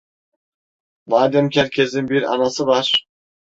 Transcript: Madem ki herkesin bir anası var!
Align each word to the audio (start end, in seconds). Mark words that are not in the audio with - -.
Madem 1.05 1.49
ki 1.49 1.59
herkesin 1.61 2.07
bir 2.09 2.23
anası 2.23 2.65
var! 2.65 3.05